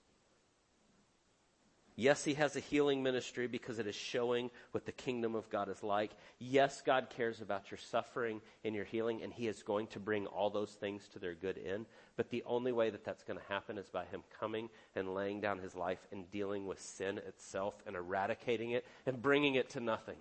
[1.98, 5.70] Yes, he has a healing ministry because it is showing what the kingdom of God
[5.70, 6.12] is like.
[6.40, 10.28] Yes, God cares about your suffering and your healing, and he is going to bring
[10.28, 11.86] all those things to their good end.
[12.18, 15.40] But the only way that that's going to happen is by him coming and laying
[15.40, 19.80] down his life and dealing with sin itself and eradicating it and bringing it to
[19.80, 20.18] nothing.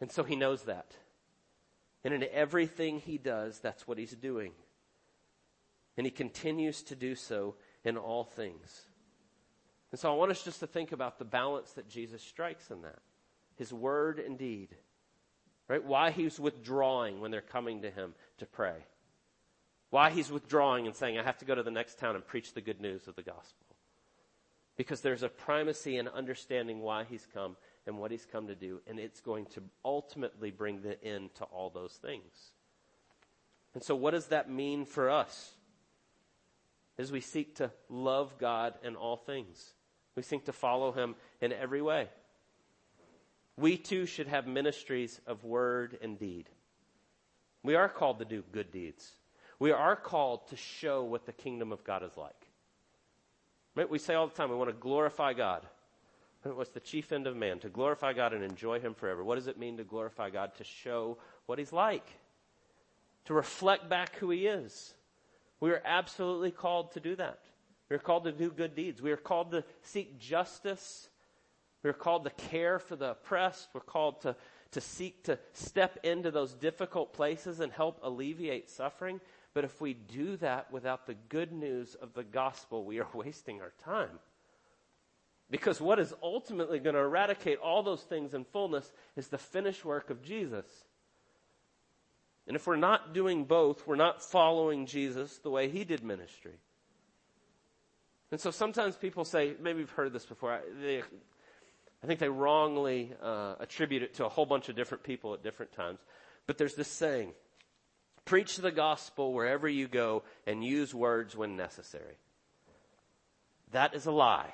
[0.00, 0.92] And so he knows that.
[2.02, 4.52] And in everything he does, that's what he's doing.
[5.96, 7.54] And he continues to do so
[7.84, 8.87] in all things.
[9.90, 12.82] And so I want us just to think about the balance that Jesus strikes in
[12.82, 12.98] that.
[13.56, 14.68] His word and deed.
[15.66, 15.84] Right?
[15.84, 18.84] Why he's withdrawing when they're coming to him to pray.
[19.90, 22.52] Why he's withdrawing and saying, I have to go to the next town and preach
[22.52, 23.66] the good news of the gospel.
[24.76, 28.80] Because there's a primacy in understanding why he's come and what he's come to do,
[28.86, 32.52] and it's going to ultimately bring the end to all those things.
[33.74, 35.52] And so, what does that mean for us?
[36.98, 39.72] As we seek to love God in all things,
[40.18, 42.08] we seek to follow him in every way.
[43.56, 46.50] We too should have ministries of word and deed.
[47.62, 49.12] We are called to do good deeds.
[49.60, 52.48] We are called to show what the kingdom of God is like.
[53.76, 53.88] Right?
[53.88, 55.64] We say all the time we want to glorify God.
[56.42, 57.60] What's the chief end of man?
[57.60, 59.22] To glorify God and enjoy Him forever.
[59.22, 60.50] What does it mean to glorify God?
[60.56, 62.08] To show what He's like.
[63.26, 64.94] To reflect back who He is.
[65.60, 67.38] We are absolutely called to do that.
[67.88, 69.00] We are called to do good deeds.
[69.00, 71.08] We are called to seek justice.
[71.82, 73.68] We are called to care for the oppressed.
[73.72, 74.36] We're called to,
[74.72, 79.20] to seek to step into those difficult places and help alleviate suffering.
[79.54, 83.60] But if we do that without the good news of the gospel, we are wasting
[83.60, 84.18] our time.
[85.50, 89.82] Because what is ultimately going to eradicate all those things in fullness is the finished
[89.82, 90.66] work of Jesus.
[92.46, 96.58] And if we're not doing both, we're not following Jesus the way he did ministry.
[98.30, 101.02] And so sometimes people say, maybe you've heard this before, I, they,
[102.02, 105.42] I think they wrongly uh, attribute it to a whole bunch of different people at
[105.42, 105.98] different times.
[106.46, 107.32] But there's this saying,
[108.24, 112.16] preach the gospel wherever you go and use words when necessary.
[113.72, 114.52] That is a lie.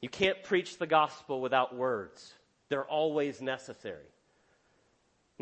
[0.00, 2.34] You can't preach the gospel without words.
[2.68, 4.06] They're always necessary.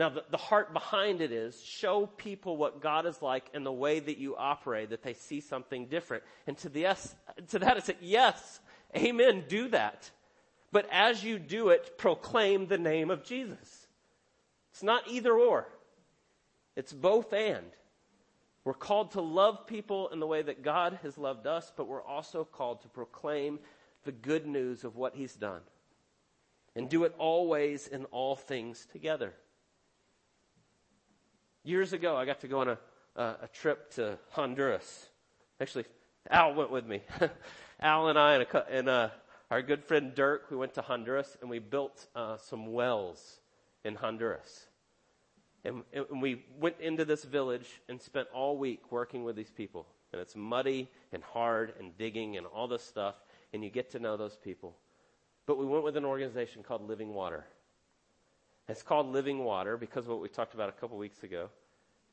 [0.00, 3.70] Now, the, the, heart behind it is show people what God is like and the
[3.70, 6.22] way that you operate, that they see something different.
[6.46, 7.14] And to the yes,
[7.50, 8.60] to that it's yes,
[8.96, 10.10] amen, do that.
[10.72, 13.88] But as you do it, proclaim the name of Jesus.
[14.72, 15.68] It's not either or.
[16.76, 17.66] It's both and.
[18.64, 22.02] We're called to love people in the way that God has loved us, but we're
[22.02, 23.58] also called to proclaim
[24.04, 25.60] the good news of what he's done.
[26.74, 29.34] And do it always in all things together.
[31.62, 32.78] Years ago, I got to go on a,
[33.16, 35.08] uh, a trip to Honduras.
[35.60, 35.84] Actually,
[36.30, 37.02] Al went with me.
[37.80, 39.08] Al and I and, a, and uh,
[39.50, 43.40] our good friend Dirk, we went to Honduras and we built uh, some wells
[43.84, 44.66] in Honduras.
[45.64, 49.86] And, and we went into this village and spent all week working with these people.
[50.12, 53.16] And it's muddy and hard and digging and all this stuff
[53.52, 54.76] and you get to know those people.
[55.46, 57.44] But we went with an organization called Living Water.
[58.70, 61.50] It's called Living Water because of what we talked about a couple weeks ago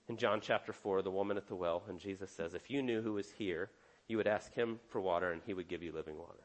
[0.10, 3.04] in John chapter 4, the woman at the well, and Jesus says, If you knew
[3.04, 3.70] who was here,
[4.08, 6.42] you would ask him for water and he would give you living water.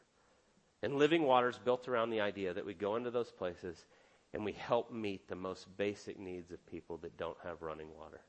[0.83, 3.87] And living water is built around the idea that we go into those places
[4.35, 8.21] and we help meet the most basic needs of people that don't have running water.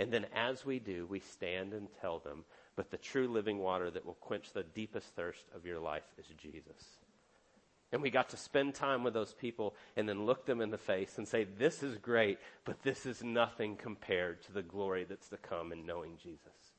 [0.00, 2.42] And then as we do, we stand and tell them
[2.74, 6.26] but the true living water that will quench the deepest thirst of your life is
[6.36, 6.98] Jesus.
[7.92, 10.78] And we got to spend time with those people and then look them in the
[10.78, 15.28] face and say, This is great, but this is nothing compared to the glory that's
[15.28, 16.74] to come in knowing Jesus.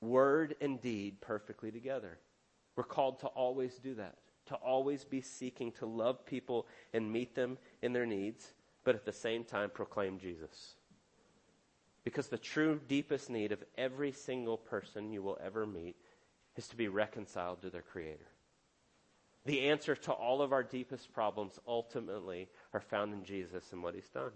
[0.00, 2.18] Word and deed perfectly together.
[2.76, 7.34] We're called to always do that, to always be seeking to love people and meet
[7.34, 10.74] them in their needs, but at the same time proclaim Jesus.
[12.04, 15.96] Because the true deepest need of every single person you will ever meet
[16.56, 18.31] is to be reconciled to their Creator.
[19.44, 23.94] The answer to all of our deepest problems ultimately are found in Jesus and what
[23.94, 24.32] He's done.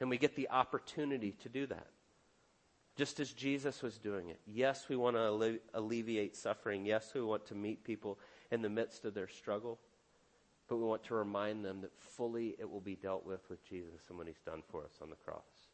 [0.00, 1.86] And we get the opportunity to do that.
[2.96, 4.40] Just as Jesus was doing it.
[4.46, 6.84] Yes, we want to alleviate suffering.
[6.84, 8.18] Yes, we want to meet people
[8.50, 9.78] in the midst of their struggle.
[10.68, 14.00] But we want to remind them that fully it will be dealt with with Jesus
[14.08, 15.68] and what He's done for us on the cross.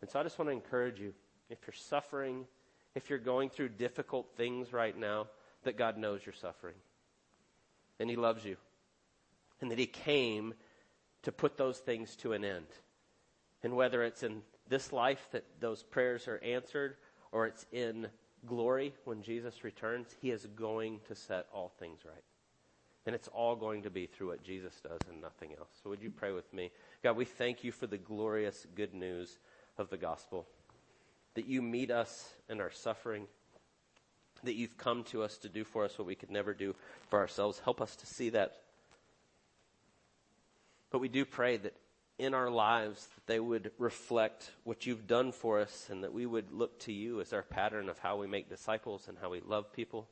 [0.00, 1.14] And so I just want to encourage you
[1.48, 2.46] if you're suffering,
[2.94, 5.28] if you're going through difficult things right now,
[5.64, 6.76] that God knows you're suffering.
[7.98, 8.56] And He loves you.
[9.60, 10.54] And that He came
[11.22, 12.66] to put those things to an end.
[13.62, 16.96] And whether it's in this life that those prayers are answered
[17.32, 18.08] or it's in
[18.46, 22.24] glory when Jesus returns, He is going to set all things right.
[23.06, 25.70] And it's all going to be through what Jesus does and nothing else.
[25.82, 26.70] So would you pray with me?
[27.02, 29.38] God, we thank you for the glorious good news
[29.78, 30.46] of the gospel.
[31.34, 33.26] That you meet us in our suffering.
[34.44, 36.74] That you've come to us to do for us what we could never do
[37.08, 37.60] for ourselves.
[37.62, 38.56] Help us to see that.
[40.90, 41.74] But we do pray that
[42.18, 46.26] in our lives that they would reflect what you've done for us and that we
[46.26, 49.40] would look to you as our pattern of how we make disciples and how we
[49.40, 50.08] love people.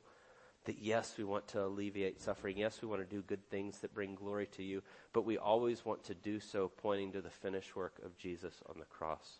[0.65, 2.57] That yes, we want to alleviate suffering.
[2.57, 4.81] Yes, we want to do good things that bring glory to you,
[5.13, 8.79] but we always want to do so pointing to the finished work of Jesus on
[8.79, 9.39] the cross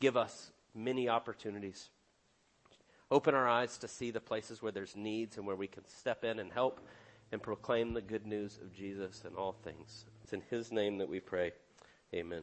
[0.00, 1.90] give us many opportunities.
[3.10, 6.24] Open our eyes to see the places where there's needs and where we can step
[6.24, 6.80] in and help.
[7.30, 10.06] and proclaim the good news of Jesus in all things.
[10.22, 11.52] It's in His name that we pray.
[12.14, 12.42] Amen.